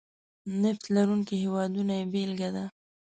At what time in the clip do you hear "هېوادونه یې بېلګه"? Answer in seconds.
1.43-2.49